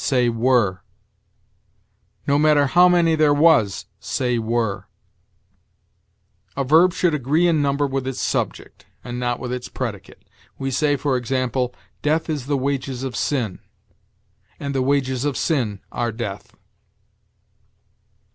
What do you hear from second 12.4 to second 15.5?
the wages of sin," and "The wages of